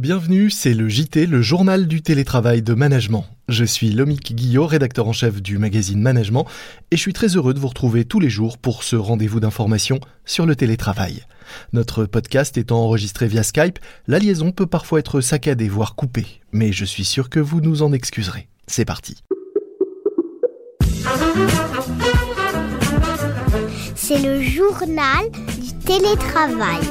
Bienvenue, 0.00 0.50
c'est 0.50 0.74
le 0.74 0.90
JT, 0.90 1.24
le 1.24 1.40
journal 1.40 1.86
du 1.86 2.02
télétravail 2.02 2.60
de 2.60 2.74
management. 2.74 3.24
Je 3.48 3.64
suis 3.64 3.92
Lomique 3.92 4.34
Guillot, 4.34 4.66
rédacteur 4.66 5.08
en 5.08 5.14
chef 5.14 5.40
du 5.40 5.56
magazine 5.56 6.02
Management, 6.02 6.44
et 6.90 6.96
je 6.96 7.00
suis 7.00 7.14
très 7.14 7.28
heureux 7.28 7.54
de 7.54 7.58
vous 7.58 7.68
retrouver 7.68 8.04
tous 8.04 8.20
les 8.20 8.28
jours 8.28 8.58
pour 8.58 8.82
ce 8.82 8.94
rendez-vous 8.94 9.40
d'information 9.40 9.98
sur 10.26 10.44
le 10.44 10.54
télétravail. 10.54 11.24
Notre 11.72 12.04
podcast 12.04 12.58
étant 12.58 12.84
enregistré 12.84 13.26
via 13.26 13.42
Skype, 13.42 13.78
la 14.06 14.18
liaison 14.18 14.52
peut 14.52 14.66
parfois 14.66 14.98
être 14.98 15.22
saccadée, 15.22 15.68
voire 15.68 15.94
coupée, 15.94 16.42
mais 16.52 16.72
je 16.72 16.84
suis 16.84 17.06
sûr 17.06 17.30
que 17.30 17.40
vous 17.40 17.62
nous 17.62 17.80
en 17.82 17.94
excuserez. 17.94 18.48
C'est 18.66 18.84
parti. 18.84 19.22
C'est 23.94 24.22
le 24.22 24.42
journal 24.42 25.30
du 25.32 25.72
télétravail. 25.86 26.82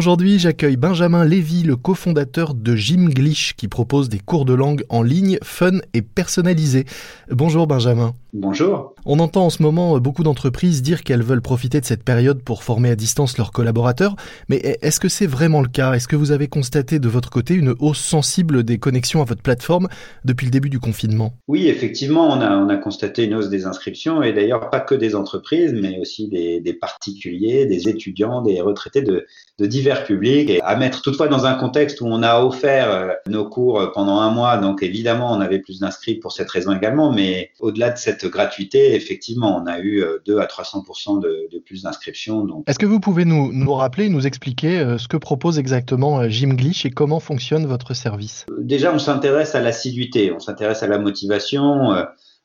Aujourd'hui, 0.00 0.38
j'accueille 0.38 0.78
Benjamin 0.78 1.26
Lévy, 1.26 1.62
le 1.62 1.76
cofondateur 1.76 2.54
de 2.54 2.74
Gymglish, 2.74 3.52
qui 3.54 3.68
propose 3.68 4.08
des 4.08 4.18
cours 4.18 4.46
de 4.46 4.54
langue 4.54 4.82
en 4.88 5.02
ligne 5.02 5.38
fun 5.42 5.80
et 5.92 6.00
personnalisés. 6.00 6.86
Bonjour 7.30 7.66
Benjamin. 7.66 8.14
Bonjour. 8.32 8.94
On 9.06 9.18
entend 9.18 9.46
en 9.46 9.50
ce 9.50 9.60
moment 9.60 9.98
beaucoup 9.98 10.22
d'entreprises 10.22 10.82
dire 10.82 11.02
qu'elles 11.02 11.22
veulent 11.22 11.42
profiter 11.42 11.80
de 11.80 11.84
cette 11.84 12.04
période 12.04 12.42
pour 12.42 12.62
former 12.62 12.90
à 12.90 12.94
distance 12.94 13.38
leurs 13.38 13.50
collaborateurs, 13.50 14.14
mais 14.48 14.78
est-ce 14.82 15.00
que 15.00 15.08
c'est 15.08 15.26
vraiment 15.26 15.62
le 15.62 15.68
cas? 15.68 15.94
Est-ce 15.94 16.06
que 16.06 16.14
vous 16.14 16.30
avez 16.30 16.46
constaté 16.46 17.00
de 17.00 17.08
votre 17.08 17.28
côté 17.28 17.54
une 17.54 17.74
hausse 17.80 17.98
sensible 17.98 18.62
des 18.62 18.78
connexions 18.78 19.20
à 19.20 19.24
votre 19.24 19.42
plateforme 19.42 19.88
depuis 20.24 20.46
le 20.46 20.52
début 20.52 20.70
du 20.70 20.78
confinement? 20.78 21.32
Oui, 21.48 21.66
effectivement, 21.66 22.28
on 22.28 22.40
a, 22.40 22.56
on 22.56 22.68
a 22.68 22.76
constaté 22.76 23.24
une 23.24 23.34
hausse 23.34 23.48
des 23.48 23.66
inscriptions, 23.66 24.22
et 24.22 24.32
d'ailleurs 24.32 24.70
pas 24.70 24.80
que 24.80 24.94
des 24.94 25.16
entreprises, 25.16 25.72
mais 25.72 25.98
aussi 25.98 26.28
des, 26.28 26.60
des 26.60 26.74
particuliers, 26.74 27.66
des 27.66 27.88
étudiants, 27.88 28.42
des 28.42 28.60
retraités 28.60 29.02
de, 29.02 29.26
de 29.58 29.66
divers 29.66 30.04
publics, 30.04 30.50
et 30.50 30.60
à 30.62 30.76
mettre 30.76 31.02
toutefois 31.02 31.26
dans 31.26 31.46
un 31.46 31.54
contexte 31.54 32.00
où 32.00 32.06
on 32.06 32.22
a 32.22 32.40
offert 32.44 32.92
euh, 32.92 33.08
nos 33.26 33.48
cours 33.48 33.90
pendant 33.92 34.20
un 34.20 34.30
mois, 34.30 34.56
donc 34.58 34.84
évidemment 34.84 35.32
on 35.32 35.40
avait 35.40 35.58
plus 35.58 35.80
d'inscrits 35.80 36.14
pour 36.14 36.30
cette 36.30 36.50
raison 36.50 36.76
également, 36.76 37.12
mais 37.12 37.50
au-delà 37.58 37.90
de 37.90 37.98
cette 37.98 38.19
gratuité, 38.28 38.94
effectivement, 38.94 39.60
on 39.62 39.66
a 39.66 39.80
eu 39.80 40.04
2 40.26 40.34
euh, 40.34 40.40
à 40.40 40.46
300 40.46 40.82
de, 41.16 41.48
de 41.50 41.58
plus 41.58 41.82
d'inscriptions. 41.82 42.46
Est-ce 42.66 42.78
que 42.78 42.86
vous 42.86 43.00
pouvez 43.00 43.24
nous, 43.24 43.52
nous 43.52 43.72
rappeler, 43.74 44.08
nous 44.08 44.26
expliquer 44.26 44.78
euh, 44.78 44.98
ce 44.98 45.08
que 45.08 45.16
propose 45.16 45.58
exactement 45.58 46.20
euh, 46.20 46.28
et 46.28 46.90
comment 46.90 47.20
fonctionne 47.20 47.66
votre 47.66 47.94
service? 47.94 48.46
Déjà, 48.58 48.94
on 48.94 48.98
s'intéresse 48.98 49.54
à 49.54 49.60
l'assiduité, 49.60 50.32
on 50.32 50.38
s'intéresse 50.38 50.82
à 50.82 50.86
la 50.86 50.98
motivation. 50.98 51.92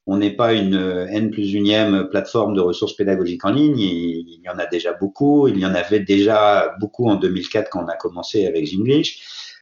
On 0.07 0.17
n'est 0.17 0.35
pas 0.35 0.53
une 0.53 0.75
N 0.75 1.31
plus 1.31 1.53
unième 1.53 2.07
plateforme 2.09 2.55
de 2.55 2.61
ressources 2.61 2.93
pédagogiques 2.93 3.43
en 3.45 3.51
ligne. 3.51 3.79
Il, 3.79 4.41
y 4.43 4.49
en 4.49 4.59
a 4.59 4.65
déjà 4.65 4.93
beaucoup. 4.93 5.47
Il 5.47 5.57
y 5.57 5.65
en 5.65 5.73
avait 5.73 5.99
déjà 5.99 6.75
beaucoup 6.79 7.09
en 7.09 7.15
2004 7.15 7.69
quand 7.69 7.83
on 7.83 7.87
a 7.87 7.95
commencé 7.95 8.45
avec 8.45 8.67
Gymglish. 8.67 9.19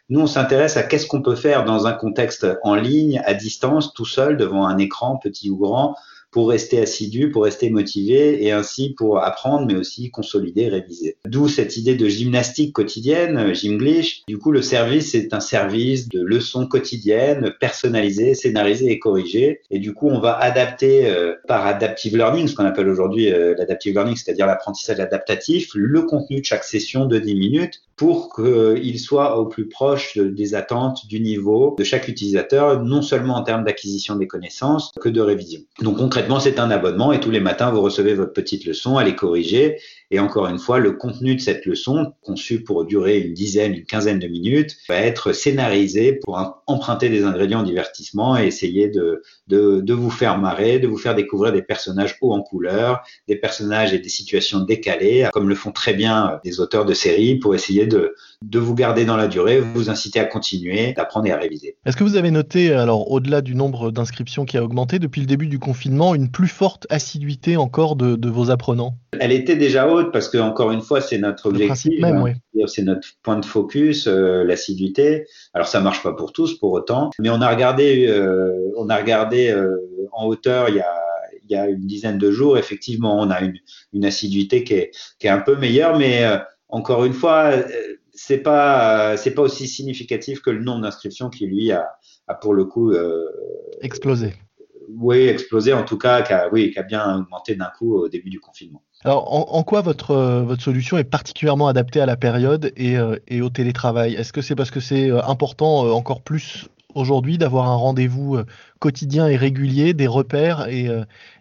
Nous, 0.09 0.19
on 0.19 0.27
s'intéresse 0.27 0.77
à 0.77 0.83
qu'est-ce 0.83 1.07
qu'on 1.07 1.21
peut 1.21 1.35
faire 1.35 1.63
dans 1.63 1.87
un 1.87 1.93
contexte 1.93 2.45
en 2.63 2.75
ligne, 2.75 3.21
à 3.25 3.33
distance, 3.33 3.93
tout 3.93 4.05
seul, 4.05 4.37
devant 4.37 4.67
un 4.67 4.77
écran, 4.77 5.17
petit 5.17 5.49
ou 5.49 5.57
grand, 5.57 5.95
pour 6.33 6.49
rester 6.49 6.81
assidu, 6.81 7.29
pour 7.29 7.43
rester 7.43 7.69
motivé 7.69 8.43
et 8.43 8.51
ainsi 8.51 8.93
pour 8.97 9.23
apprendre, 9.23 9.67
mais 9.67 9.75
aussi 9.75 10.09
consolider, 10.11 10.67
réviser. 10.67 11.15
D'où 11.25 11.47
cette 11.47 11.77
idée 11.77 11.95
de 11.95 12.09
gymnastique 12.09 12.73
quotidienne, 12.73 13.53
Gymglish. 13.53 14.23
Du 14.27 14.37
coup, 14.37 14.51
le 14.51 14.61
service 14.61 15.15
est 15.15 15.33
un 15.33 15.39
service 15.39 16.09
de 16.09 16.21
leçons 16.21 16.67
quotidiennes, 16.67 17.53
personnalisées, 17.59 18.33
scénarisées 18.33 18.91
et 18.91 18.99
corrigées. 18.99 19.61
Et 19.69 19.79
du 19.79 19.93
coup, 19.93 20.09
on 20.09 20.19
va 20.19 20.37
adapter 20.37 21.05
euh, 21.05 21.35
par 21.47 21.65
adaptive 21.67 22.17
learning, 22.17 22.47
ce 22.47 22.55
qu'on 22.55 22.65
appelle 22.65 22.89
aujourd'hui 22.89 23.31
euh, 23.31 23.53
l'adaptive 23.57 23.93
learning, 23.93 24.15
c'est-à-dire 24.15 24.47
l'apprentissage 24.47 24.99
adaptatif, 24.99 25.69
le 25.75 26.01
contenu 26.01 26.41
de 26.41 26.45
chaque 26.45 26.63
session 26.63 27.05
de 27.05 27.19
10 27.19 27.35
minutes 27.35 27.81
pour 27.95 28.35
qu'il 28.35 28.99
soit 28.99 29.37
au 29.37 29.45
plus 29.45 29.67
proche 29.67 30.17
des 30.17 30.55
attentes 30.55 31.05
du 31.07 31.19
niveau 31.19 31.75
de 31.77 31.83
chaque 31.83 32.07
utilisateur, 32.07 32.81
non 32.83 33.01
seulement 33.01 33.35
en 33.35 33.43
termes 33.43 33.63
d'acquisition 33.63 34.15
des 34.15 34.27
connaissances 34.27 34.91
que 34.99 35.09
de 35.09 35.21
révision. 35.21 35.61
Donc 35.81 35.97
concrètement, 35.97 36.22
c'est 36.39 36.59
un 36.59 36.71
abonnement 36.71 37.11
et 37.11 37.19
tous 37.19 37.31
les 37.31 37.39
matins, 37.39 37.71
vous 37.71 37.81
recevez 37.81 38.13
votre 38.13 38.33
petite 38.33 38.65
leçon, 38.65 38.99
elle 38.99 39.07
est 39.07 39.15
corrigée 39.15 39.79
et 40.13 40.19
encore 40.19 40.45
une 40.45 40.59
fois, 40.59 40.77
le 40.77 40.91
contenu 40.91 41.33
de 41.33 41.41
cette 41.41 41.65
leçon, 41.65 42.13
conçu 42.21 42.63
pour 42.63 42.85
durer 42.85 43.17
une 43.17 43.33
dizaine, 43.33 43.73
une 43.73 43.83
quinzaine 43.83 44.19
de 44.19 44.27
minutes, 44.27 44.77
va 44.87 44.97
être 44.97 45.33
scénarisé 45.33 46.19
pour 46.23 46.61
emprunter 46.67 47.09
des 47.09 47.23
ingrédients 47.23 47.63
divertissement 47.63 48.37
et 48.37 48.45
essayer 48.45 48.89
de, 48.89 49.23
vous 49.49 50.11
faire 50.11 50.37
marrer, 50.37 50.77
de 50.77 50.87
vous 50.87 50.99
faire 50.99 51.15
découvrir 51.15 51.51
des 51.51 51.63
personnages 51.63 52.15
hauts 52.21 52.31
en 52.31 52.43
couleur, 52.43 53.01
des 53.27 53.37
personnages 53.37 53.91
et 53.91 53.97
des 53.97 54.09
situations 54.09 54.59
décalées, 54.59 55.29
comme 55.33 55.49
le 55.49 55.55
font 55.55 55.71
très 55.71 55.95
bien 55.95 56.39
des 56.45 56.59
auteurs 56.59 56.85
de 56.85 56.93
séries, 56.93 57.39
pour 57.39 57.55
essayer 57.55 57.87
de, 57.87 58.13
vous 58.53 58.75
garder 58.75 59.05
dans 59.05 59.17
la 59.17 59.27
durée, 59.27 59.61
vous 59.61 59.89
inciter 59.89 60.19
à 60.19 60.25
continuer, 60.25 60.93
d'apprendre 60.93 61.25
et 61.25 61.31
à 61.31 61.39
réviser. 61.39 61.75
Est-ce 61.87 61.97
que 61.97 62.03
vous 62.03 62.17
avez 62.17 62.29
noté, 62.29 62.71
alors 62.71 63.09
au-delà 63.09 63.41
du 63.41 63.55
nombre 63.55 63.89
d'inscriptions 63.89 64.45
qui 64.45 64.59
a 64.59 64.63
augmenté 64.63 64.99
depuis 64.99 65.21
le 65.21 65.27
début 65.27 65.47
du 65.47 65.57
confinement, 65.57 66.13
une 66.13 66.29
plus 66.29 66.47
forte 66.47 66.85
assiduité 66.91 67.57
encore 67.57 67.95
de 67.95 68.29
vos 68.29 68.51
apprenants? 68.51 68.93
Elle 69.19 69.31
était 69.31 69.55
déjà 69.55 69.87
haute 69.87 70.11
parce 70.11 70.29
que 70.29 70.37
encore 70.37 70.71
une 70.71 70.81
fois, 70.81 71.01
c'est 71.01 71.17
notre 71.17 71.47
objectif, 71.47 72.03
hein. 72.03 72.33
c'est 72.67 72.83
notre 72.83 73.07
point 73.21 73.37
de 73.37 73.45
focus, 73.45 74.07
euh, 74.07 74.43
l'assiduité. 74.43 75.25
Alors 75.53 75.67
ça 75.67 75.79
marche 75.79 76.03
pas 76.03 76.13
pour 76.13 76.33
tous, 76.33 76.57
pour 76.59 76.71
autant, 76.71 77.11
mais 77.19 77.29
on 77.29 77.41
a 77.41 77.49
regardé, 77.49 78.07
euh, 78.07 78.71
on 78.77 78.89
a 78.89 78.97
regardé 78.97 79.49
euh, 79.49 79.75
en 80.11 80.27
hauteur 80.27 80.69
il 80.69 80.75
y 80.75 80.81
a 80.81 80.93
il 81.45 81.51
y 81.51 81.55
a 81.55 81.67
une 81.67 81.85
dizaine 81.85 82.17
de 82.17 82.31
jours, 82.31 82.57
effectivement, 82.57 83.19
on 83.19 83.29
a 83.29 83.41
une, 83.41 83.57
une 83.91 84.05
assiduité 84.05 84.63
qui 84.63 84.75
est, 84.75 84.91
qui 85.19 85.27
est 85.27 85.29
un 85.29 85.41
peu 85.41 85.57
meilleure, 85.57 85.97
mais 85.97 86.23
encore 86.69 87.03
une 87.03 87.11
fois, 87.11 87.51
c'est 88.13 88.37
pas 88.37 89.17
c'est 89.17 89.31
pas 89.31 89.41
aussi 89.41 89.67
significatif 89.67 90.41
que 90.41 90.49
le 90.49 90.63
nombre 90.63 90.83
d'inscriptions 90.83 91.29
qui 91.29 91.45
lui 91.45 91.73
a, 91.73 91.89
a 92.27 92.33
pour 92.33 92.53
le 92.53 92.63
coup 92.63 92.93
explosé 93.81 94.33
oui, 94.89 95.27
explosé 95.27 95.73
en 95.73 95.83
tout 95.83 95.97
cas, 95.97 96.21
qui 96.21 96.33
a, 96.33 96.49
oui, 96.51 96.71
qui 96.71 96.79
a 96.79 96.83
bien 96.83 97.17
augmenté 97.17 97.55
d'un 97.55 97.71
coup 97.77 97.95
au 97.95 98.09
début 98.09 98.29
du 98.29 98.39
confinement. 98.39 98.83
Alors, 99.05 99.53
en, 99.53 99.63
quoi 99.63 99.81
votre, 99.81 100.11
euh, 100.11 100.43
votre 100.43 100.63
solution 100.63 100.97
est 100.97 101.03
particulièrement 101.03 101.67
adaptée 101.67 101.99
à 101.99 102.05
la 102.05 102.15
période 102.15 102.71
et, 102.77 102.97
euh, 102.97 103.17
et 103.27 103.41
au 103.41 103.49
télétravail? 103.49 104.13
Est-ce 104.13 104.31
que 104.31 104.41
c'est 104.41 104.55
parce 104.55 104.71
que 104.71 104.79
c'est 104.79 105.11
euh, 105.11 105.21
important 105.25 105.79
encore 105.93 106.21
plus 106.21 106.69
aujourd'hui 106.95 107.37
d'avoir 107.37 107.67
un 107.67 107.75
rendez-vous 107.75 108.37
quotidien 108.77 109.27
et 109.27 109.35
régulier, 109.35 109.95
des 109.95 110.05
repères 110.05 110.67
et, 110.69 110.89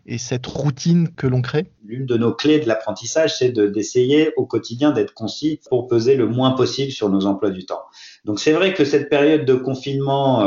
et 0.07 0.17
cette 0.17 0.47
routine 0.47 1.11
que 1.15 1.27
l'on 1.27 1.43
crée? 1.43 1.67
L'une 1.85 2.07
de 2.07 2.17
nos 2.17 2.33
clés 2.33 2.59
de 2.59 2.67
l'apprentissage, 2.67 3.37
c'est 3.37 3.51
d'essayer 3.51 4.33
au 4.39 4.47
quotidien 4.47 4.93
d'être 4.93 5.13
concis 5.13 5.61
pour 5.69 5.89
peser 5.89 6.17
le 6.17 6.27
moins 6.27 6.53
possible 6.53 6.91
sur 6.91 7.11
nos 7.11 7.27
emplois 7.27 7.51
du 7.51 7.67
temps. 7.67 7.83
Donc 8.25 8.41
c'est 8.41 8.53
vrai 8.53 8.73
que 8.73 8.87
cette 8.87 9.11
période 9.11 9.45
de 9.45 9.53
confinement 9.53 10.43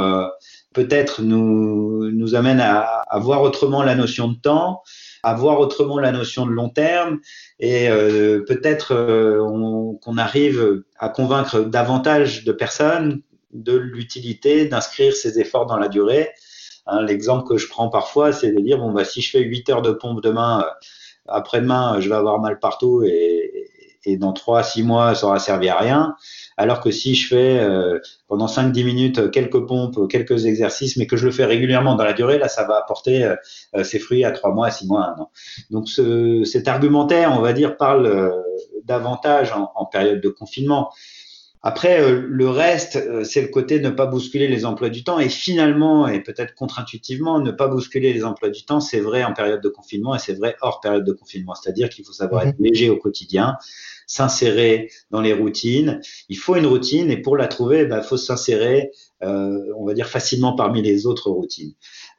peut-être 0.74 1.22
nous, 1.22 2.12
nous 2.12 2.34
amène 2.34 2.60
à, 2.60 2.82
à, 2.82 3.20
voir 3.20 3.44
autrement 3.44 3.84
la 3.84 3.94
notion 3.94 4.28
de 4.28 4.36
temps, 4.36 4.82
à 5.26 5.34
voir 5.34 5.60
autrement 5.60 5.98
la 5.98 6.12
notion 6.12 6.46
de 6.46 6.52
long 6.52 6.70
terme 6.70 7.20
et 7.60 7.90
euh, 7.90 8.44
peut-être 8.48 8.94
euh, 8.94 9.98
qu'on 10.00 10.18
arrive 10.20 10.84
à 11.00 11.10
convaincre 11.10 11.62
davantage 11.62 12.44
de 12.44 12.52
personnes 12.52 13.24
de 13.52 13.76
l'utilité 13.76 14.68
d'inscrire 14.68 15.14
ces 15.16 15.40
efforts 15.40 15.66
dans 15.66 15.78
la 15.78 15.88
durée. 15.88 16.30
Hein, 16.86 17.02
L'exemple 17.02 17.48
que 17.48 17.58
je 17.58 17.68
prends 17.68 17.90
parfois, 17.90 18.34
c'est 18.34 18.52
de 18.52 18.62
dire, 18.62 18.78
bon, 18.78 18.92
bah, 18.92 19.04
si 19.04 19.22
je 19.22 19.32
fais 19.32 19.42
8 19.42 19.70
heures 19.72 19.82
de 19.82 19.92
pompe 19.92 20.22
demain, 20.22 20.64
après-demain, 21.28 22.00
je 22.02 22.08
vais 22.10 22.16
avoir 22.16 22.40
mal 22.40 22.60
partout 22.60 23.02
et, 23.04 23.72
et 24.04 24.18
dans 24.18 24.32
3 24.32 24.62
six 24.62 24.84
mois, 24.84 25.16
ça 25.16 25.26
aura 25.26 25.40
servi 25.40 25.70
à 25.70 25.78
rien. 25.78 26.16
Alors 26.58 26.80
que 26.80 26.90
si 26.90 27.16
je 27.16 27.28
fais 27.28 27.60
euh, 27.60 28.00
pendant 28.28 28.46
5-10 28.46 28.86
minutes 28.86 29.32
quelques 29.32 29.66
pompes, 29.66 30.08
quelques 30.08 30.46
exercices, 30.46 30.96
mais 30.96 31.06
que 31.06 31.18
je 31.18 31.26
le 31.26 31.32
fais 31.32 31.46
régulièrement 31.46 31.96
dans 31.96 32.06
la 32.06 32.14
durée, 32.14 32.38
là, 32.38 32.48
ça 32.48 32.66
va 32.66 32.78
apporter 32.78 33.24
euh, 33.26 33.84
ses 33.84 34.00
fruits 34.00 34.24
à 34.24 34.32
3 34.32 34.54
mois, 34.54 34.72
6 34.72 34.88
mois, 34.88 35.16
1 35.18 35.22
an. 35.22 35.32
Donc 35.70 35.90
ce, 35.90 36.44
cet 36.46 36.68
argumentaire, 36.68 37.34
on 37.38 37.42
va 37.42 37.52
dire, 37.52 37.76
parle 37.76 38.06
euh, 38.06 38.32
davantage 38.86 39.52
en, 39.52 39.72
en, 39.76 39.86
période 39.86 40.22
de 40.22 40.30
confinement. 40.30 40.92
Après, 41.62 42.12
le 42.12 42.48
reste, 42.48 43.24
c'est 43.24 43.42
le 43.42 43.48
côté 43.48 43.80
ne 43.80 43.90
pas 43.90 44.06
bousculer 44.06 44.48
les 44.48 44.66
emplois 44.66 44.90
du 44.90 45.04
temps. 45.04 45.18
Et 45.18 45.30
finalement, 45.30 46.08
et 46.08 46.22
peut-être 46.22 46.54
contre-intuitivement, 46.54 47.40
ne 47.40 47.50
pas 47.50 47.68
bousculer 47.68 48.14
les 48.14 48.24
emplois 48.24 48.50
du 48.50 48.66
temps, 48.66 48.80
c'est 48.80 49.00
vrai 49.00 49.24
en 49.24 49.34
période 49.34 49.62
de 49.62 49.70
confinement 49.70 50.14
et 50.14 50.20
c'est 50.20 50.36
vrai 50.36 50.56
hors 50.62 50.80
période 50.80 51.04
de 51.04 51.12
confinement. 51.12 51.56
C'est-à-dire 51.56 51.90
qu'il 51.90 52.06
faut 52.06 52.14
savoir 52.14 52.46
mmh. 52.46 52.50
être 52.50 52.60
léger 52.60 52.90
au 52.92 52.98
quotidien, 52.98 53.58
s'insérer 54.08 54.90
dans 55.12 55.22
les 55.22 55.34
routines. 55.34 56.02
Il 56.30 56.38
faut 56.38 56.56
une 56.56 56.66
routine 56.66 57.12
et 57.12 57.18
pour 57.18 57.38
la 57.38 57.48
trouver, 57.48 57.82
il 57.82 57.88
bah, 57.88 58.02
faut 58.02 58.18
s'insérer 58.18 58.92
on 59.22 59.86
va 59.86 59.94
dire 59.94 60.08
facilement 60.08 60.54
parmi 60.54 60.82
les 60.82 61.06
autres 61.08 61.30
routines. 61.30 61.74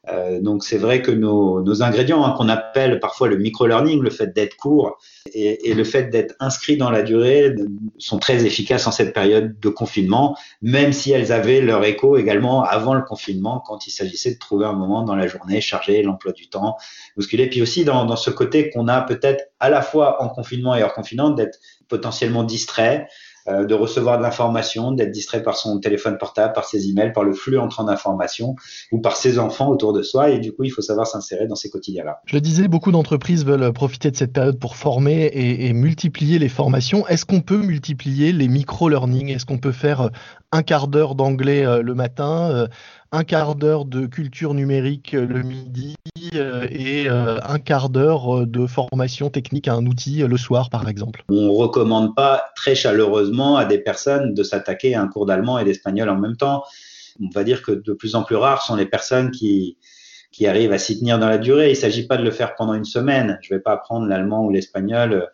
Euh, 0.08 0.40
donc 0.40 0.62
c'est 0.62 0.78
vrai 0.78 1.02
que 1.02 1.10
nos, 1.10 1.62
nos 1.62 1.82
ingrédients, 1.82 2.24
hein, 2.24 2.34
qu'on 2.36 2.48
appelle 2.48 3.00
parfois 3.00 3.26
le 3.26 3.38
micro-learning, 3.38 4.00
le 4.00 4.10
fait 4.10 4.32
d'être 4.32 4.56
court 4.56 4.98
et, 5.32 5.68
et, 5.68 5.74
le 5.74 5.82
fait 5.82 6.10
d'être 6.10 6.34
inscrit 6.38 6.76
dans 6.76 6.90
la 6.90 7.02
durée, 7.02 7.54
sont 7.98 8.18
très 8.18 8.46
efficaces 8.46 8.86
en 8.86 8.92
cette 8.92 9.12
période 9.12 9.58
de 9.58 9.68
confinement, 9.68 10.36
même 10.62 10.92
si 10.92 11.10
elles 11.10 11.32
avaient 11.32 11.60
leur 11.60 11.84
écho 11.84 12.16
également 12.16 12.62
avant 12.62 12.94
le 12.94 13.02
confinement, 13.02 13.62
quand 13.66 13.88
il 13.88 13.90
s'agissait 13.90 14.34
de 14.34 14.38
trouver 14.38 14.66
un 14.66 14.74
moment 14.74 15.02
dans 15.02 15.16
la 15.16 15.26
journée, 15.26 15.60
charger 15.60 16.02
l'emploi 16.02 16.32
du 16.32 16.48
temps, 16.48 16.76
bousculer, 17.16 17.48
puis 17.48 17.60
aussi 17.60 17.84
dans, 17.84 18.04
dans 18.04 18.16
ce 18.16 18.30
côté 18.30 18.70
qu'on 18.70 18.86
a 18.86 19.00
peut-être 19.00 19.44
à 19.58 19.70
la 19.70 19.82
fois 19.82 20.22
en 20.22 20.28
confinement 20.28 20.76
et 20.76 20.84
hors 20.84 20.94
confinement, 20.94 21.30
d'être 21.30 21.58
potentiellement 21.88 22.44
distrait, 22.44 23.08
euh, 23.48 23.64
de 23.64 23.74
recevoir 23.74 24.18
de 24.18 24.22
l'information, 24.22 24.90
d'être 24.90 25.12
distrait 25.12 25.42
par 25.42 25.56
son 25.56 25.78
téléphone 25.78 26.18
portable, 26.18 26.52
par 26.52 26.64
ses 26.64 26.88
emails, 26.88 27.12
par 27.12 27.22
le 27.22 27.32
flux 27.32 27.58
entrant 27.58 27.84
d'informations 27.84 28.56
ou 28.90 29.00
par 29.00 29.16
ses 29.16 29.38
enfants 29.38 29.68
autour 29.68 29.92
de 29.92 30.02
soi. 30.02 30.30
Et 30.30 30.40
du 30.40 30.52
coup, 30.52 30.64
il 30.64 30.70
faut 30.70 30.82
savoir 30.82 31.06
s'insérer 31.06 31.46
dans 31.46 31.54
ces 31.54 31.70
quotidiens-là. 31.70 32.20
Je 32.26 32.34
le 32.34 32.40
disais, 32.40 32.66
beaucoup 32.66 32.90
d'entreprises 32.90 33.44
veulent 33.44 33.72
profiter 33.72 34.10
de 34.10 34.16
cette 34.16 34.32
période 34.32 34.58
pour 34.58 34.74
former 34.74 35.26
et, 35.26 35.66
et 35.66 35.72
multiplier 35.72 36.40
les 36.40 36.48
formations. 36.48 37.06
Est-ce 37.06 37.24
qu'on 37.24 37.40
peut 37.40 37.62
multiplier 37.62 38.32
les 38.32 38.48
micro-learning? 38.48 39.28
Est-ce 39.28 39.46
qu'on 39.46 39.58
peut 39.58 39.72
faire 39.72 40.10
un 40.52 40.62
quart 40.62 40.88
d'heure 40.88 41.14
d'anglais 41.14 41.64
euh, 41.64 41.82
le 41.82 41.94
matin, 41.94 42.50
euh, 42.50 42.66
un 43.12 43.24
quart 43.24 43.54
d'heure 43.54 43.84
de 43.84 44.06
culture 44.06 44.54
numérique 44.54 45.12
le 45.12 45.42
midi 45.42 45.96
et 46.32 47.08
un 47.08 47.58
quart 47.58 47.88
d'heure 47.88 48.46
de 48.46 48.66
formation 48.66 49.30
technique 49.30 49.68
à 49.68 49.74
un 49.74 49.86
outil 49.86 50.18
le 50.18 50.36
soir, 50.36 50.70
par 50.70 50.88
exemple 50.88 51.24
On 51.28 51.46
ne 51.46 51.48
recommande 51.48 52.14
pas 52.14 52.46
très 52.56 52.74
chaleureusement 52.74 53.56
à 53.56 53.64
des 53.64 53.78
personnes 53.78 54.34
de 54.34 54.42
s'attaquer 54.42 54.94
à 54.94 55.02
un 55.02 55.08
cours 55.08 55.26
d'allemand 55.26 55.58
et 55.58 55.64
d'espagnol 55.64 56.08
en 56.08 56.18
même 56.18 56.36
temps. 56.36 56.64
On 57.20 57.28
va 57.30 57.44
dire 57.44 57.62
que 57.62 57.72
de 57.72 57.92
plus 57.92 58.14
en 58.14 58.22
plus 58.22 58.36
rares 58.36 58.62
sont 58.62 58.76
les 58.76 58.86
personnes 58.86 59.30
qui, 59.30 59.78
qui 60.36 60.46
arrivent 60.46 60.72
à 60.72 60.78
s'y 60.78 60.98
tenir 60.98 61.18
dans 61.18 61.28
la 61.28 61.38
durée. 61.38 61.68
Il 61.68 61.70
ne 61.70 61.76
s'agit 61.76 62.06
pas 62.06 62.18
de 62.18 62.22
le 62.22 62.30
faire 62.30 62.54
pendant 62.56 62.74
une 62.74 62.84
semaine. 62.84 63.38
Je 63.40 63.52
ne 63.52 63.58
vais 63.58 63.62
pas 63.62 63.72
apprendre 63.72 64.06
l'allemand 64.06 64.44
ou 64.44 64.50
l'espagnol 64.50 65.12
euh, 65.14 65.26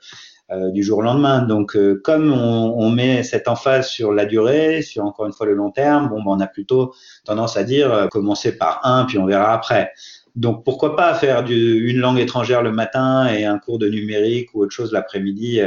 du 0.73 0.83
jour 0.83 0.99
au 0.99 1.03
lendemain. 1.03 1.43
Donc, 1.43 1.77
euh, 1.77 2.01
comme 2.05 2.33
on, 2.33 2.75
on, 2.77 2.91
met 2.91 3.23
cette 3.23 3.49
emphase 3.49 3.89
sur 3.89 4.13
la 4.13 4.27
durée, 4.27 4.83
sur 4.83 5.05
encore 5.05 5.27
une 5.27 5.33
fois 5.33 5.47
le 5.47 5.55
long 5.55 5.71
terme, 5.71 6.09
bon, 6.09 6.17
ben, 6.17 6.31
on 6.31 6.41
a 6.41 6.47
plutôt 6.47 6.95
tendance 7.25 7.57
à 7.57 7.65
dire 7.65 7.93
euh, 7.93 8.07
commencer 8.09 8.57
par 8.57 8.81
un, 8.85 9.05
puis 9.05 9.19
on 9.19 9.27
verra 9.27 9.53
après. 9.53 9.93
Donc 10.35 10.65
pourquoi 10.65 10.97
pas 10.97 11.15
faire 11.15 11.45
du, 11.45 11.89
une 11.89 11.99
langue 11.99 12.19
étrangère 12.19 12.63
le 12.63 12.73
matin 12.73 13.29
et 13.29 13.45
un 13.45 13.59
cours 13.59 13.79
de 13.79 13.89
numérique 13.89 14.49
ou 14.55 14.63
autre 14.63 14.73
chose 14.73 14.91
l'après-midi. 14.93 15.61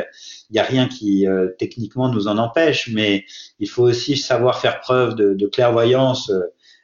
Il 0.49 0.53
n'y 0.53 0.59
a 0.59 0.63
rien 0.63 0.87
qui 0.87 1.27
techniquement 1.59 2.09
nous 2.09 2.27
en 2.27 2.39
empêche, 2.39 2.89
mais 2.91 3.25
il 3.59 3.69
faut 3.69 3.83
aussi 3.83 4.17
savoir 4.17 4.57
faire 4.57 4.79
preuve 4.79 5.13
de, 5.13 5.35
de 5.35 5.45
clairvoyance 5.45 6.31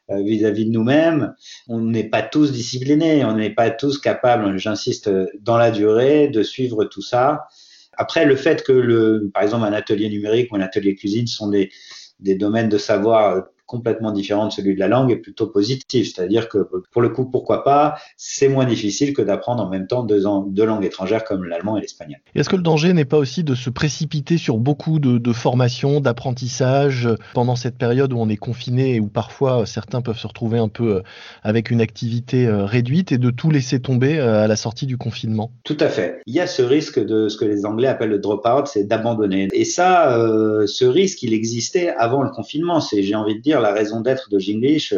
vis-à-vis 0.10 0.66
de 0.66 0.70
nous-mêmes. 0.70 1.34
On 1.68 1.80
n'est 1.80 2.08
pas 2.08 2.22
tous 2.22 2.52
disciplinés, 2.52 3.26
on 3.26 3.34
n'est 3.34 3.50
pas 3.50 3.72
tous 3.72 3.98
capables, 3.98 4.56
j'insiste, 4.60 5.10
dans 5.40 5.58
la 5.58 5.72
durée, 5.72 6.28
de 6.28 6.44
suivre 6.44 6.86
tout 6.86 7.02
ça. 7.02 7.48
Après, 7.98 8.26
le 8.26 8.36
fait 8.36 8.64
que, 8.64 8.72
le, 8.72 9.30
par 9.34 9.44
exemple, 9.44 9.66
un 9.66 9.74
atelier 9.74 10.10
numérique 10.10 10.52
ou 10.52 10.56
un 10.56 10.62
atelier 10.62 10.96
cuisine 10.96 11.28
sont 11.28 11.50
des, 11.50 11.72
des 12.20 12.36
domaines 12.36 12.70
de 12.70 12.78
savoir 12.78 13.46
complètement 13.72 14.12
différent 14.12 14.48
de 14.48 14.52
celui 14.52 14.76
de 14.76 14.80
la 14.80 14.90
langue 14.90 15.12
est 15.12 15.22
plutôt 15.28 15.48
positif. 15.48 16.14
C'est-à-dire 16.14 16.50
que 16.50 16.58
pour 16.92 17.02
le 17.02 17.08
coup, 17.08 17.26
pourquoi 17.26 17.64
pas, 17.64 17.96
c'est 18.18 18.50
moins 18.50 18.66
difficile 18.66 19.14
que 19.14 19.22
d'apprendre 19.22 19.64
en 19.64 19.70
même 19.70 19.88
temps 19.88 20.04
deux, 20.04 20.24
deux 20.48 20.66
langues 20.66 20.84
étrangères 20.84 21.24
comme 21.24 21.46
l'allemand 21.46 21.78
et 21.78 21.82
l'espagnol. 21.82 22.20
Est-ce 22.36 22.50
que 22.50 22.58
le 22.58 22.62
danger 22.62 22.92
n'est 22.92 23.06
pas 23.06 23.18
aussi 23.18 23.46
de 23.46 23.56
se 23.56 23.70
précipiter 23.70 24.38
sur 24.38 24.58
beaucoup 24.58 25.00
de, 25.00 25.18
de 25.18 25.34
formations, 25.34 26.02
d'apprentissage 26.02 27.08
pendant 27.34 27.56
cette 27.56 27.78
période 27.78 28.12
où 28.12 28.18
on 28.18 28.28
est 28.28 28.36
confiné 28.36 28.96
et 28.96 29.00
où 29.00 29.08
parfois 29.08 29.66
certains 29.66 30.02
peuvent 30.02 30.20
se 30.20 30.28
retrouver 30.28 30.60
un 30.60 30.68
peu 30.68 30.98
euh, 30.98 31.02
avec 31.44 31.72
une 31.72 31.80
activité 31.80 32.46
euh, 32.46 32.66
réduite 32.66 33.14
et 33.14 33.18
de 33.18 33.30
tout 33.30 33.52
laisser 33.52 33.80
tomber 33.80 34.20
euh, 34.20 34.44
à 34.44 34.48
la 34.48 34.58
sortie 34.58 34.86
du 34.86 34.98
confinement? 34.98 35.52
Tout 35.64 35.78
à 35.80 35.88
fait. 35.88 36.22
Il 36.26 36.36
y 36.36 36.42
a 36.42 36.48
ce 36.48 36.62
risque 36.62 37.00
de 37.00 37.30
ce 37.30 37.38
que 37.38 37.46
les 37.46 37.66
Anglais 37.66 37.88
appellent 37.88 38.10
le 38.10 38.20
drop-out, 38.20 38.68
c'est 38.68 38.84
d'abandonner. 38.84 39.48
Et 39.54 39.64
ça, 39.64 40.18
euh, 40.18 40.68
ce 40.68 40.84
risque, 40.84 41.24
il 41.24 41.34
existait 41.34 41.90
avant 41.98 42.22
le 42.22 42.30
confinement. 42.30 42.82
C'est, 42.82 43.02
j'ai 43.04 43.16
envie 43.16 43.36
de 43.36 43.42
dire, 43.42 43.61
la 43.62 43.74
raison 43.74 44.02
d'être 44.02 44.30
de 44.30 44.40
Jinglish 44.40 44.94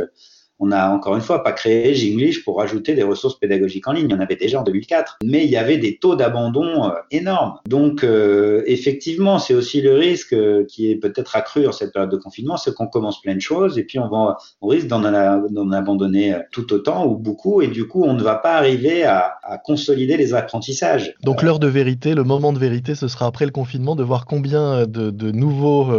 on 0.60 0.68
n'a 0.68 0.92
encore 0.92 1.16
une 1.16 1.22
fois 1.22 1.44
pas 1.44 1.52
créé 1.52 1.94
Jinglish 1.94 2.44
pour 2.44 2.62
ajouter 2.62 2.94
des 2.96 3.04
ressources 3.04 3.40
pédagogiques 3.40 3.88
en 3.88 3.94
ligne. 3.94 4.08
Il 4.10 4.12
y 4.12 4.16
en 4.16 4.20
avait 4.20 4.36
déjà 4.36 4.62
en 4.62 4.64
2004, 4.64 5.18
mais 5.24 5.44
il 5.46 5.50
y 5.50 5.58
avait 5.58 5.78
des 5.78 5.98
taux 5.98 6.16
d'abandon 6.16 6.86
euh, 6.86 6.92
énormes. 7.12 7.56
Donc 7.68 8.04
euh, 8.04 8.64
effectivement, 8.68 9.40
c'est 9.40 9.54
aussi 9.54 9.82
le 9.82 9.94
risque 9.94 10.34
euh, 10.34 10.66
qui 10.66 10.92
est 10.92 10.96
peut-être 10.96 11.36
accru 11.36 11.68
en 11.68 11.72
cette 11.72 11.92
période 11.92 12.12
de 12.12 12.18
confinement, 12.18 12.58
c'est 12.58 12.74
qu'on 12.74 12.88
commence 12.88 13.22
plein 13.22 13.36
de 13.36 13.42
choses 13.42 13.78
et 13.78 13.84
puis 13.84 14.00
on 14.00 14.08
va 14.08 14.38
on 14.62 14.68
risque 14.68 14.88
d'en 14.88 15.04
abandonner 15.04 16.36
tout 16.52 16.72
autant 16.74 17.08
ou 17.08 17.18
beaucoup 17.18 17.62
et 17.62 17.68
du 17.68 17.88
coup 17.88 18.04
on 18.04 18.14
ne 18.14 18.24
va 18.24 18.36
pas 18.36 18.54
arriver 18.54 19.04
à, 19.04 19.38
consolider 19.66 20.18
les 20.18 20.34
apprentissages. 20.34 21.14
Donc 21.24 21.42
l'heure 21.42 21.60
de 21.60 21.68
vérité, 21.68 22.16
le 22.16 22.24
moment 22.24 22.54
de 22.54 22.60
vérité, 22.60 22.96
ce 22.96 23.08
sera 23.08 23.28
après 23.28 23.46
le 23.46 23.52
confinement 23.52 23.96
de 23.96 24.04
voir 24.04 24.26
combien 24.26 24.86
de, 24.88 25.32
nouveaux 25.32 25.90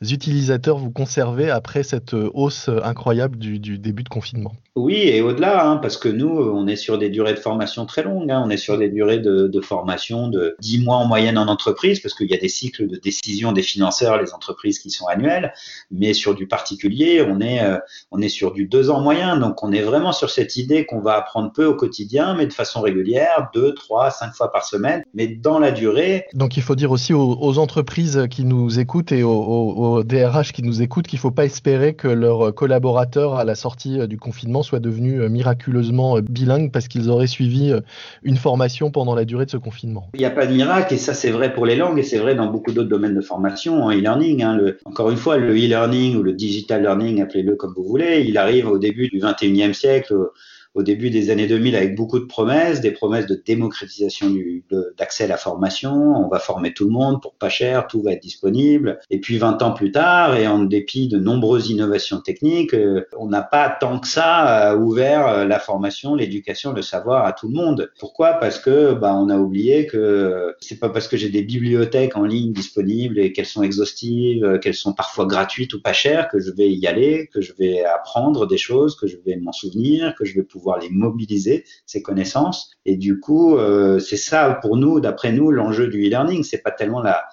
utilisateurs 0.00 0.78
vous 0.78 0.90
conservez 0.90 1.50
après 1.50 1.82
cette 1.82 2.14
hausse 2.14 2.70
incroyable 2.82 3.38
du, 3.38 3.58
du 3.58 3.78
début 3.88 4.04
de 4.04 4.08
confinement. 4.10 4.52
Oui, 4.76 4.96
et 4.96 5.22
au-delà, 5.22 5.66
hein, 5.66 5.76
parce 5.78 5.96
que 5.96 6.10
nous, 6.10 6.28
on 6.28 6.66
est 6.66 6.76
sur 6.76 6.98
des 6.98 7.08
durées 7.08 7.32
de 7.32 7.38
formation 7.38 7.86
très 7.86 8.02
longues. 8.02 8.30
Hein, 8.30 8.42
on 8.44 8.50
est 8.50 8.58
sur 8.58 8.76
des 8.76 8.90
durées 8.90 9.18
de, 9.18 9.48
de, 9.48 9.60
formation 9.62 10.28
de 10.28 10.56
10 10.60 10.84
mois 10.84 10.96
en 10.96 11.06
moyenne 11.06 11.38
en 11.38 11.48
entreprise, 11.48 12.00
parce 12.00 12.14
qu'il 12.14 12.30
y 12.30 12.34
a 12.34 12.38
des 12.38 12.50
cycles 12.50 12.86
de 12.86 12.96
décision 12.96 13.52
des 13.52 13.62
financeurs, 13.62 14.20
les 14.20 14.34
entreprises 14.34 14.78
qui 14.78 14.90
sont 14.90 15.06
annuelles. 15.06 15.54
Mais 15.90 16.12
sur 16.12 16.34
du 16.34 16.46
particulier, 16.46 17.22
on 17.26 17.40
est, 17.40 17.62
euh, 17.62 17.78
on 18.10 18.20
est 18.20 18.28
sur 18.28 18.52
du 18.52 18.66
2 18.66 18.90
ans 18.90 19.00
moyen. 19.00 19.38
Donc, 19.38 19.62
on 19.62 19.72
est 19.72 19.80
vraiment 19.80 20.12
sur 20.12 20.28
cette 20.28 20.56
idée 20.56 20.84
qu'on 20.84 21.00
va 21.00 21.14
apprendre 21.14 21.50
peu 21.50 21.64
au 21.64 21.74
quotidien, 21.74 22.34
mais 22.34 22.46
de 22.46 22.52
façon 22.52 22.82
régulière, 22.82 23.48
2, 23.54 23.74
3, 23.74 24.10
5 24.10 24.34
fois 24.34 24.52
par 24.52 24.64
semaine, 24.64 25.02
mais 25.14 25.28
dans 25.28 25.58
la 25.58 25.70
durée. 25.70 26.26
Donc, 26.34 26.58
il 26.58 26.62
faut 26.62 26.74
dire 26.74 26.90
aussi 26.90 27.14
aux, 27.14 27.38
aux 27.40 27.58
entreprises 27.58 28.26
qui 28.30 28.44
nous 28.44 28.78
écoutent 28.78 29.12
et 29.12 29.22
aux, 29.22 29.30
aux, 29.30 29.96
aux 29.96 30.04
DRH 30.04 30.52
qui 30.52 30.62
nous 30.62 30.82
écoutent 30.82 31.06
qu'il 31.06 31.16
ne 31.16 31.22
faut 31.22 31.30
pas 31.30 31.46
espérer 31.46 31.94
que 31.94 32.08
leurs 32.08 32.54
collaborateurs, 32.54 33.36
à 33.36 33.44
la 33.44 33.54
sortie 33.54 33.77
du 33.86 34.18
confinement, 34.18 34.62
soient 34.62 34.80
devenus 34.80 35.20
euh, 35.20 35.28
miraculeusement 35.28 36.16
euh, 36.16 36.20
bilingues 36.20 36.72
parce 36.72 36.88
qu'ils 36.88 37.10
auraient 37.10 37.26
suivi 37.26 37.72
euh, 37.72 37.80
une 38.22 38.36
formation 38.36 38.90
pendant 38.90 39.14
la 39.14 39.24
durée 39.24 39.44
de 39.46 39.50
ce 39.50 39.56
confinement. 39.56 40.08
Il 40.14 40.20
n'y 40.20 40.26
a 40.26 40.30
pas 40.30 40.46
de 40.46 40.52
miracle 40.52 40.94
et 40.94 40.98
ça 40.98 41.14
c'est 41.14 41.30
vrai 41.30 41.52
pour 41.52 41.66
les 41.66 41.76
langues 41.76 41.98
et 41.98 42.02
c'est 42.02 42.18
vrai 42.18 42.34
dans 42.34 42.46
beaucoup 42.46 42.72
d'autres 42.72 42.88
domaines 42.88 43.14
de 43.14 43.20
formation 43.20 43.82
en 43.82 43.90
e-learning. 43.90 44.42
Hein, 44.42 44.58
encore 44.84 45.10
une 45.10 45.16
fois, 45.16 45.36
le 45.36 45.52
e-learning 45.52 46.16
ou 46.16 46.22
le 46.22 46.32
digital 46.32 46.82
learning, 46.82 47.22
appelez-le 47.22 47.56
comme 47.56 47.72
vous 47.74 47.84
voulez, 47.84 48.24
il 48.26 48.36
arrive 48.38 48.68
au 48.68 48.78
début 48.78 49.08
du 49.08 49.20
21e 49.20 49.72
siècle 49.72 50.14
au 50.78 50.84
début 50.84 51.10
des 51.10 51.30
années 51.30 51.48
2000 51.48 51.74
avec 51.74 51.96
beaucoup 51.96 52.20
de 52.20 52.26
promesses, 52.26 52.80
des 52.80 52.92
promesses 52.92 53.26
de 53.26 53.34
démocratisation 53.34 54.32
d'accès 54.96 55.24
à 55.24 55.26
la 55.26 55.36
formation. 55.36 55.92
On 55.92 56.28
va 56.28 56.38
former 56.38 56.72
tout 56.72 56.84
le 56.84 56.92
monde 56.92 57.20
pour 57.20 57.34
pas 57.34 57.48
cher, 57.48 57.88
tout 57.88 58.00
va 58.00 58.12
être 58.12 58.22
disponible. 58.22 59.00
Et 59.10 59.18
puis 59.18 59.38
20 59.38 59.60
ans 59.62 59.72
plus 59.72 59.90
tard, 59.90 60.36
et 60.36 60.46
en 60.46 60.60
dépit 60.60 61.08
de 61.08 61.18
nombreuses 61.18 61.70
innovations 61.70 62.20
techniques, 62.20 62.74
euh, 62.74 63.04
on 63.18 63.26
n'a 63.26 63.42
pas 63.42 63.76
tant 63.80 63.98
que 63.98 64.06
ça 64.06 64.70
euh, 64.70 64.76
ouvert 64.76 65.26
euh, 65.26 65.44
la 65.46 65.58
formation, 65.58 66.14
l'éducation, 66.14 66.72
le 66.72 66.82
savoir 66.82 67.26
à 67.26 67.32
tout 67.32 67.48
le 67.48 67.54
monde. 67.54 67.90
Pourquoi? 67.98 68.34
Parce 68.34 68.60
que 68.60 68.94
bah, 68.94 69.16
on 69.16 69.30
a 69.30 69.36
oublié 69.36 69.88
que 69.88 70.54
c'est 70.60 70.78
pas 70.78 70.90
parce 70.90 71.08
que 71.08 71.16
j'ai 71.16 71.28
des 71.28 71.42
bibliothèques 71.42 72.16
en 72.16 72.22
ligne 72.22 72.52
disponibles 72.52 73.18
et 73.18 73.32
qu'elles 73.32 73.46
sont 73.46 73.64
exhaustives, 73.64 74.60
qu'elles 74.62 74.74
sont 74.74 74.92
parfois 74.92 75.26
gratuites 75.26 75.74
ou 75.74 75.82
pas 75.82 75.92
chères 75.92 76.28
que 76.28 76.38
je 76.38 76.52
vais 76.52 76.70
y 76.70 76.86
aller, 76.86 77.28
que 77.32 77.40
je 77.40 77.52
vais 77.58 77.82
apprendre 77.82 78.46
des 78.46 78.58
choses, 78.58 78.94
que 78.94 79.08
je 79.08 79.16
vais 79.26 79.34
m'en 79.34 79.50
souvenir, 79.50 80.14
que 80.16 80.24
je 80.24 80.36
vais 80.36 80.44
pouvoir 80.44 80.67
pouvoir 80.68 80.80
les 80.80 80.90
mobiliser, 80.90 81.64
ces 81.86 82.02
connaissances. 82.02 82.70
Et 82.84 82.96
du 82.96 83.20
coup, 83.20 83.56
euh, 83.56 83.98
c'est 83.98 84.18
ça 84.18 84.58
pour 84.60 84.76
nous, 84.76 85.00
d'après 85.00 85.32
nous, 85.32 85.50
l'enjeu 85.50 85.88
du 85.88 86.06
e-learning. 86.06 86.42
C'est 86.42 86.62
pas 86.62 86.70
tellement 86.70 87.02
la, 87.02 87.24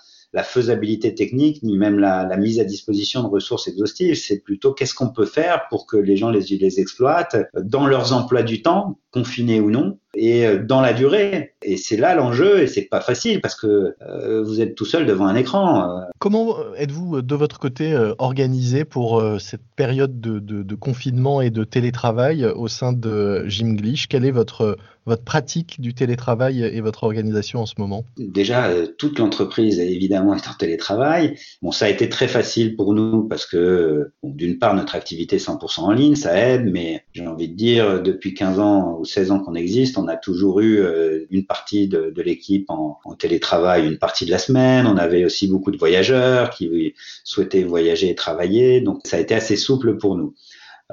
faisabilité 0.43 1.15
technique 1.15 1.63
ni 1.63 1.77
même 1.77 1.97
la, 1.97 2.25
la, 2.25 2.35
mise 2.35 2.59
à 2.59 2.65
disposition 2.65 3.23
de 3.23 3.27
ressources 3.27 3.69
exhaustives. 3.69 4.15
C'est 4.15 4.41
plutôt 4.41 4.73
qu'est-ce 4.73 4.93
qu'on 4.93 5.09
peut 5.09 5.25
faire 5.25 5.67
pour 5.69 5.85
que 5.85 5.95
les 5.95 6.17
gens 6.17 6.29
les, 6.29 6.41
les 6.41 6.79
exploitent 6.79 7.37
dans 7.53 7.87
leurs 7.87 8.11
emplois 8.11 8.43
du 8.43 8.61
temps, 8.61 8.99
confinés 9.11 9.61
ou 9.61 9.71
non, 9.71 9.97
et 10.15 10.45
euh, 10.45 10.63
dans 10.63 10.81
la 10.81 10.93
durée. 10.93 11.53
Et 11.62 11.77
c'est 11.77 11.98
là 11.98 12.15
l'enjeu, 12.15 12.62
et 12.62 12.67
c'est 12.67 12.84
pas 12.84 13.01
facile 13.01 13.41
parce 13.41 13.55
que 13.55 13.95
euh, 14.01 14.43
vous 14.43 14.62
êtes 14.62 14.75
tout 14.75 14.86
seul 14.86 15.05
devant 15.05 15.25
un 15.25 15.36
écran. 15.36 16.01
Comment 16.19 16.55
êtes-vous 16.77 17.22
de 17.22 17.36
votre 17.36 17.60
côté 17.60 17.93
euh, 17.93 18.13
organisé 18.19 18.86
pour 18.86 19.19
euh, 19.19 19.39
cette 19.39 19.62
période 19.75 20.19
de, 20.19 20.39
de, 20.39 20.63
de, 20.63 20.75
confinement 20.75 21.41
et 21.41 21.50
de 21.50 21.63
télétravail 21.63 22.45
au 22.45 22.67
sein 22.67 22.93
de 22.93 23.45
Gymglish 23.48 24.07
Quelle 24.07 24.25
est 24.25 24.31
votre 24.31 24.77
votre 25.05 25.24
pratique 25.24 25.79
du 25.79 25.93
télétravail 25.93 26.63
et 26.63 26.81
votre 26.81 27.03
organisation 27.03 27.60
en 27.60 27.67
ce 27.67 27.75
moment? 27.77 28.05
Déjà, 28.17 28.69
euh, 28.69 28.88
toute 28.98 29.19
l'entreprise 29.19 29.79
évidemment 29.79 30.34
est 30.34 30.48
en 30.48 30.53
télétravail. 30.53 31.38
Bon, 31.62 31.72
ça 31.72 31.86
a 31.86 31.89
été 31.89 32.10
très 32.10 32.27
facile 32.27 32.75
pour 32.75 32.95
nous 32.95 33.27
parce 33.27 33.45
que 33.45 34.12
bon, 34.24 34.31
d'une 34.31 34.57
part 34.57 34.74
notre 34.74 34.95
activité 34.95 35.38
100% 35.38 35.81
en 35.81 35.91
ligne, 35.91 36.15
ça 36.15 36.36
aide, 36.36 36.65
mais 36.72 37.05
j'ai 37.13 37.27
envie 37.27 37.50
de 37.50 37.55
dire 37.55 38.01
depuis 38.01 38.34
15 38.34 38.60
ans 38.60 38.98
ou 39.00 39.05
16 39.05 39.29
ans 39.29 39.39
qu'on 39.39 39.53
existe, 39.53 40.00
on 40.00 40.04
a 40.07 40.17
toujours 40.17 40.59
eu 40.59 40.79
euh, 40.79 41.25
une 41.31 41.45
partie 41.45 41.88
de, 41.88 42.13
l'équipe 42.21 42.69
en, 42.69 43.00
télétravail, 43.17 43.88
une 43.88 43.97
partie 43.97 44.25
de 44.25 44.31
la 44.31 44.38
semaine. 44.38 44.88
On 44.88 44.97
avait 44.97 45.25
aussi 45.25 45.47
beaucoup 45.47 45.71
de 45.71 45.77
voyageurs 45.77 46.50
qui 46.50 46.93
souhaitaient 47.24 47.63
voyager 47.63 48.09
et 48.09 48.15
travailler. 48.15 48.81
Donc 48.81 49.01
ça 49.05 49.17
a 49.17 49.19
été 49.19 49.35
assez 49.35 49.55
souple 49.55 49.97
pour 49.97 50.15
nous. 50.15 50.33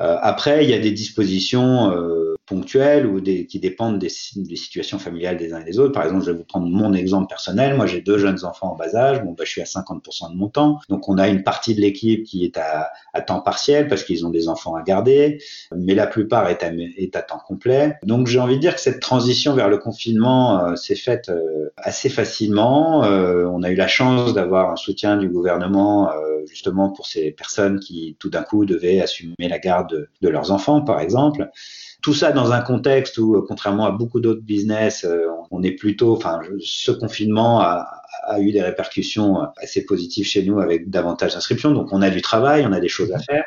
Euh, 0.01 0.17
après, 0.21 0.65
il 0.65 0.71
y 0.71 0.75
a 0.75 0.79
des 0.79 0.91
dispositions 0.91 1.91
euh, 1.91 2.35
ponctuelles 2.47 3.07
ou 3.07 3.21
des, 3.21 3.47
qui 3.47 3.61
dépendent 3.61 3.99
des, 3.99 4.11
des, 4.37 4.57
situations 4.57 4.99
familiales 4.99 5.37
des 5.37 5.53
uns 5.53 5.61
et 5.61 5.65
des 5.65 5.79
autres. 5.79 5.93
Par 5.93 6.05
exemple, 6.05 6.25
je 6.25 6.31
vais 6.31 6.37
vous 6.37 6.45
prendre 6.45 6.67
mon 6.67 6.93
exemple 6.93 7.29
personnel. 7.29 7.77
Moi, 7.77 7.87
j'ai 7.87 8.01
deux 8.01 8.19
jeunes 8.19 8.45
enfants 8.45 8.73
en 8.73 8.77
bas 8.77 8.95
âge. 8.95 9.23
Bon, 9.23 9.33
bah, 9.33 9.45
je 9.45 9.51
suis 9.51 9.61
à 9.61 9.65
50% 9.65 10.33
de 10.33 10.37
mon 10.37 10.49
temps. 10.49 10.79
Donc, 10.89 11.09
on 11.09 11.19
a 11.19 11.29
une 11.29 11.43
partie 11.43 11.75
de 11.75 11.81
l'équipe 11.81 12.25
qui 12.25 12.45
est 12.45 12.57
à, 12.57 12.91
à 13.15 13.21
temps 13.21 13.41
partiel 13.41 13.89
parce 13.89 14.05
qu'ils 14.05 14.27
ont 14.27 14.31
des 14.31 14.49
enfants 14.49 14.75
à 14.75 14.83
garder, 14.83 15.43
mais 15.77 15.95
la 15.95 16.07
plupart 16.07 16.49
est 16.49 16.63
à, 16.63 16.71
est 16.73 17.15
à 17.15 17.23
temps 17.23 17.41
complet. 17.47 17.97
Donc, 18.03 18.27
j'ai 18.27 18.39
envie 18.39 18.57
de 18.57 18.61
dire 18.61 18.75
que 18.75 18.81
cette 18.81 19.01
transition 19.01 19.55
vers 19.55 19.69
le 19.69 19.79
confinement 19.79 20.65
euh, 20.65 20.77
s'est 20.77 20.95
faite 20.95 21.29
euh, 21.29 21.71
assez 21.77 22.09
facilement. 22.09 23.05
Euh, 23.05 23.45
on 23.47 23.63
a 23.63 23.71
eu 23.71 23.77
la 23.77 23.89
chance 23.89 24.35
d'avoir 24.35 24.71
un 24.71 24.77
soutien 24.77 25.17
du 25.17 25.29
gouvernement 25.29 26.11
justement 26.47 26.91
pour 26.91 27.07
ces 27.07 27.31
personnes 27.31 27.79
qui 27.79 28.17
tout 28.19 28.29
d'un 28.29 28.43
coup 28.43 28.65
devaient 28.65 29.01
assumer 29.01 29.35
la 29.39 29.59
garde 29.59 29.82
de, 29.87 30.09
leurs 30.21 30.51
enfants, 30.51 30.83
par 30.83 31.01
exemple. 31.01 31.49
Tout 32.03 32.15
ça 32.15 32.33
dans 32.33 32.53
un 32.53 32.61
contexte 32.61 33.19
où, 33.19 33.37
euh, 33.37 33.45
contrairement 33.47 33.87
à 33.87 33.93
beaucoup 33.93 34.21
d'autres 34.21 34.43
business, 34.43 35.05
euh, 35.05 35.27
on 35.51 35.63
est 35.63 35.73
plutôt, 35.73 36.17
enfin, 36.17 36.41
ce 36.61 36.91
confinement 36.91 37.61
a, 37.61 37.87
a, 38.27 38.41
eu 38.41 38.53
des 38.53 38.63
répercussions 38.63 39.41
euh, 39.41 39.47
assez 39.59 39.85
positives 39.85 40.27
chez 40.27 40.43
nous 40.43 40.59
avec 40.59 40.91
davantage 40.91 41.35
d'inscriptions. 41.35 41.71
Donc, 41.71 41.93
on 41.93 42.03
a 42.03 42.11
du 42.11 42.23
travail, 42.23 42.67
on 42.67 42.73
a 42.73 42.81
des 42.81 42.89
choses 42.89 43.13
à 43.13 43.19
faire, 43.19 43.45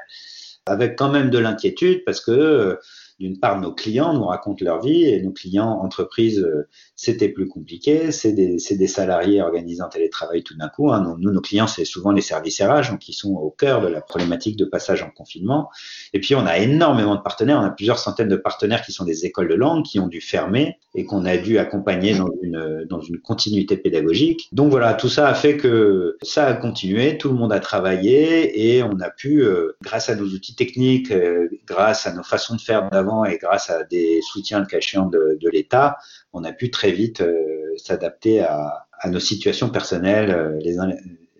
avec 0.65 0.97
quand 0.97 1.09
même 1.09 1.29
de 1.29 1.37
l'inquiétude 1.37 2.03
parce 2.05 2.21
que 2.21 2.79
d'une 3.19 3.39
part, 3.39 3.61
nos 3.61 3.71
clients 3.71 4.13
nous 4.13 4.25
racontent 4.25 4.63
leur 4.63 4.81
vie 4.81 5.05
et 5.05 5.21
nos 5.21 5.31
clients 5.31 5.79
entreprises, 5.81 6.39
euh, 6.39 6.67
c'était 6.95 7.29
plus 7.29 7.47
compliqué. 7.47 8.11
C'est 8.11 8.33
des, 8.33 8.57
des, 8.57 8.87
salariés 8.87 9.41
organisés 9.41 9.81
en 9.81 9.89
télétravail 9.89 10.43
tout 10.43 10.55
d'un 10.57 10.67
coup. 10.67 10.91
Hein. 10.91 11.15
Nous, 11.19 11.31
nos 11.31 11.41
clients, 11.41 11.67
c'est 11.67 11.85
souvent 11.85 12.11
les 12.11 12.21
services 12.21 12.61
RH, 12.61 12.91
donc 12.91 12.99
qui 12.99 13.13
sont 13.13 13.33
au 13.33 13.51
cœur 13.51 13.81
de 13.81 13.87
la 13.87 14.01
problématique 14.01 14.57
de 14.57 14.65
passage 14.65 15.01
en 15.01 15.09
confinement. 15.09 15.69
Et 16.13 16.19
puis, 16.19 16.35
on 16.35 16.45
a 16.45 16.57
énormément 16.57 17.15
de 17.15 17.21
partenaires. 17.21 17.59
On 17.59 17.65
a 17.65 17.69
plusieurs 17.69 17.99
centaines 17.99 18.27
de 18.27 18.35
partenaires 18.35 18.81
qui 18.81 18.91
sont 18.91 19.05
des 19.05 19.25
écoles 19.25 19.47
de 19.47 19.55
langue 19.55 19.83
qui 19.83 19.99
ont 19.99 20.07
dû 20.07 20.19
fermer 20.19 20.77
et 20.93 21.05
qu'on 21.05 21.25
a 21.25 21.37
dû 21.37 21.57
accompagner 21.57 22.17
dans 22.17 22.29
une, 22.41 22.85
dans 22.89 23.01
une 23.01 23.19
continuité 23.19 23.77
pédagogique. 23.77 24.49
Donc 24.51 24.71
voilà, 24.71 24.93
tout 24.93 25.09
ça 25.09 25.27
a 25.27 25.33
fait 25.33 25.57
que 25.57 26.17
ça 26.21 26.47
a 26.47 26.53
continué, 26.53 27.17
tout 27.17 27.29
le 27.29 27.35
monde 27.35 27.53
a 27.53 27.59
travaillé 27.59 28.75
et 28.75 28.83
on 28.83 28.99
a 28.99 29.09
pu, 29.09 29.43
euh, 29.43 29.75
grâce 29.81 30.09
à 30.09 30.15
nos 30.15 30.25
outils 30.25 30.55
techniques, 30.55 31.11
euh, 31.11 31.49
grâce 31.65 32.07
à 32.07 32.13
nos 32.13 32.23
façons 32.23 32.55
de 32.55 32.61
faire 32.61 32.89
et 33.25 33.37
grâce 33.37 33.69
à 33.69 33.83
des 33.83 34.21
soutiens 34.21 34.61
de 34.61 34.65
cachant 34.65 35.05
de, 35.07 35.49
l'État, 35.51 35.97
on 36.33 36.43
a 36.43 36.51
pu 36.51 36.71
très 36.71 36.91
vite 36.91 37.21
euh, 37.21 37.33
s'adapter 37.77 38.41
à, 38.41 38.87
nos 39.07 39.19
situations 39.19 39.69
personnelles 39.69 40.31
euh, 40.31 40.59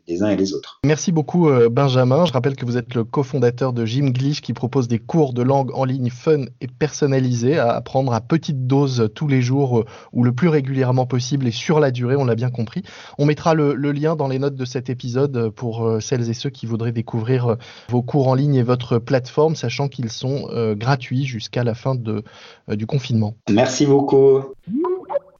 les 0.07 0.24
uns 0.24 0.29
et 0.29 0.35
les 0.35 0.53
autres. 0.53 0.79
Merci 0.85 1.12
beaucoup 1.12 1.50
euh, 1.50 1.69
Benjamin. 1.69 2.25
Je 2.25 2.33
rappelle 2.33 2.55
que 2.55 2.65
vous 2.65 2.77
êtes 2.77 2.93
le 2.93 3.03
cofondateur 3.03 3.74
de 3.74 3.85
Gymglish 3.85 4.41
qui 4.41 4.53
propose 4.53 4.88
des 4.88 5.00
cours 5.00 5.33
de 5.33 5.41
langue 5.41 5.71
en 5.74 5.83
ligne 5.85 6.09
fun 6.09 6.45
et 6.62 6.67
personnalisés 6.67 7.57
à 7.57 7.71
apprendre 7.71 8.13
à 8.13 8.21
petite 8.21 8.67
dose 8.67 9.09
tous 9.15 9.27
les 9.27 9.41
jours 9.41 9.79
euh, 9.79 9.85
ou 10.13 10.24
le 10.24 10.31
plus 10.31 10.47
régulièrement 10.47 11.05
possible 11.05 11.47
et 11.47 11.51
sur 11.51 11.79
la 11.79 11.91
durée, 11.91 12.15
on 12.15 12.25
l'a 12.25 12.35
bien 12.35 12.51
compris. 12.51 12.83
On 13.17 13.25
mettra 13.25 13.53
le, 13.53 13.74
le, 13.74 13.91
lien 13.91 14.15
dans 14.15 14.27
les 14.27 14.39
notes 14.39 14.55
de 14.55 14.65
cet 14.65 14.89
épisode 14.89 15.50
pour 15.50 15.85
euh, 15.85 16.00
celles 16.00 16.29
et 16.29 16.33
ceux 16.33 16.50
qui 16.50 16.65
voudraient 16.65 16.91
découvrir 16.91 17.57
vos 17.89 18.01
cours 18.01 18.27
en 18.27 18.35
ligne 18.35 18.55
et 18.55 18.63
votre 18.63 19.00
plateforme, 19.00 19.55
sachant 19.55 19.88
qu'ils 19.88 20.12
sont 20.12 20.47
gratuits 20.75 21.25
jusqu'à 21.25 21.63
la 21.63 21.74
fin 21.74 21.95
de, 21.95 22.24
du 22.67 22.85
confinement. 22.85 23.35
Merci 23.50 23.85
beaucoup. 23.85 24.41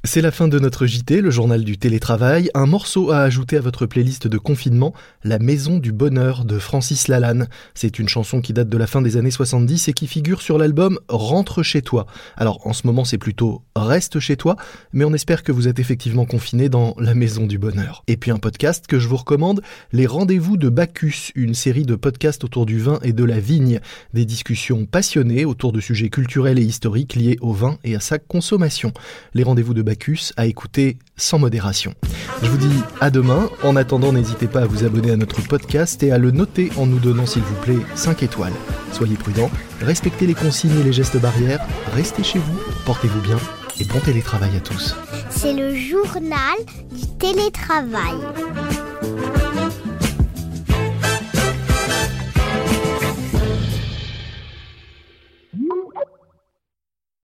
C'est 0.06 0.22
la 0.22 0.30
fin 0.30 0.48
de 0.48 0.60
notre 0.60 0.86
JT, 0.86 1.20
le 1.20 1.32
journal 1.32 1.64
du 1.64 1.80
télétravail. 1.80 2.52
Un 2.54 2.68
morceau 2.68 3.10
à 3.10 3.22
ajouter 3.22 3.58
à 3.58 3.62
votre 3.62 3.88
playlist 3.88 4.28
de 4.28 4.38
confinement, 4.38 4.94
La 5.24 5.40
Maison 5.40 5.80
du 5.80 5.92
Bonheur 5.92 6.46
de 6.46 6.60
Francis 6.60 7.08
Lalanne. 7.08 7.48
C'est 7.74 7.98
une 7.98 8.08
chanson 8.08 8.40
qui 8.40 8.54
date 8.54 8.70
de 8.70 8.78
la 8.78 8.86
fin 8.86 9.02
des 9.02 9.18
années 9.18 9.32
70 9.32 9.88
et 9.88 9.94
qui 9.94 10.06
figure 10.06 10.44
sur 10.44 10.60
l'album 10.60 11.00
Rentre 11.10 11.64
chez 11.64 11.82
toi. 11.82 12.06
Alors 12.38 12.68
en 12.68 12.74
ce 12.74 12.86
moment 12.86 13.04
c'est 13.04 13.18
plutôt 13.18 13.64
Reste 13.76 14.20
chez 14.20 14.38
toi, 14.38 14.58
mais 14.94 15.06
on 15.06 15.14
espère 15.14 15.42
que 15.42 15.52
vous 15.52 15.68
êtes 15.68 15.80
effectivement 15.80 16.26
confiné 16.26 16.70
dans 16.70 16.96
La 17.00 17.16
Maison 17.16 17.48
du 17.48 17.58
Bonheur. 17.58 18.04
Et 18.08 18.16
puis 18.16 18.30
un 18.30 18.38
podcast 18.38 18.86
que 18.86 19.00
je 19.00 19.08
vous 19.08 19.18
recommande, 19.18 19.62
Les 19.92 20.06
Rendez-vous 20.06 20.56
de 20.56 20.70
Bacchus, 20.70 21.32
une 21.34 21.56
série 21.56 21.84
de 21.84 21.96
podcasts 21.96 22.44
autour 22.44 22.68
du 22.68 22.78
vin 22.78 23.00
et 23.02 23.12
de 23.12 23.24
la 23.24 23.40
vigne. 23.40 23.80
Des 24.14 24.26
discussions 24.26 24.86
passionnées 24.86 25.46
autour 25.46 25.72
de 25.72 25.82
sujets 25.82 26.10
culturels 26.10 26.60
et 26.60 26.64
historiques 26.64 27.16
liés 27.16 27.38
au 27.42 27.54
vin 27.54 27.80
et 27.84 27.96
à 27.96 28.00
sa 28.00 28.20
consommation. 28.20 28.94
Les 29.34 29.44
Rendez-vous 29.44 29.74
de 29.74 29.82
À 30.38 30.46
écouter 30.46 30.98
sans 31.16 31.40
modération. 31.40 31.94
Je 32.44 32.50
vous 32.50 32.58
dis 32.58 32.82
à 33.00 33.10
demain. 33.10 33.50
En 33.64 33.76
attendant, 33.76 34.12
n'hésitez 34.12 34.48
pas 34.48 34.62
à 34.62 34.66
vous 34.66 34.84
abonner 34.84 35.12
à 35.12 35.16
notre 35.16 35.42
podcast 35.42 36.04
et 36.04 36.12
à 36.12 36.18
le 36.18 36.32
noter 36.32 36.70
en 36.78 36.86
nous 36.86 37.00
donnant, 37.00 37.26
s'il 37.26 37.44
vous 37.44 37.56
plaît, 37.62 37.80
5 37.96 38.24
étoiles. 38.24 38.54
Soyez 38.92 39.16
prudents, 39.16 39.50
respectez 39.82 40.28
les 40.28 40.34
consignes 40.34 40.80
et 40.80 40.84
les 40.84 40.94
gestes 40.94 41.18
barrières, 41.18 41.66
restez 41.94 42.24
chez 42.24 42.40
vous, 42.40 42.60
portez-vous 42.86 43.22
bien 43.22 43.38
et 43.80 43.86
bon 43.86 44.00
télétravail 44.00 44.56
à 44.56 44.60
tous. 44.60 44.96
C'est 45.30 45.54
le 45.54 45.76
journal 45.76 46.58
du 46.92 47.08
télétravail. 47.18 48.16